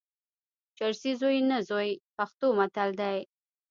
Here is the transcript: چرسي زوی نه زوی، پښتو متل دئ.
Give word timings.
چرسي 0.77 1.11
زوی 1.21 1.37
نه 1.51 1.57
زوی، 1.69 1.89
پښتو 2.15 2.47
متل 2.57 2.89
دئ. 2.99 3.19